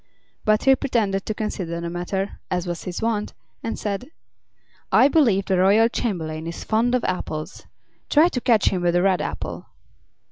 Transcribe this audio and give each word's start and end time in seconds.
But 0.45 0.63
he 0.63 0.75
pretended 0.75 1.27
to 1.27 1.35
consider 1.35 1.79
the 1.79 1.87
matter, 1.91 2.39
as 2.49 2.65
was 2.65 2.85
his 2.85 3.03
wont, 3.03 3.35
and 3.61 3.77
said: 3.77 4.09
"I 4.91 5.07
believe 5.07 5.45
the 5.45 5.59
royal 5.59 5.89
chamberlain 5.89 6.47
is 6.47 6.63
fond 6.63 6.95
of 6.95 7.03
apples. 7.03 7.67
Try 8.09 8.27
to 8.29 8.41
catch 8.41 8.69
him 8.69 8.81
with 8.81 8.95
a 8.95 9.03
red 9.03 9.21
apple." 9.21 9.67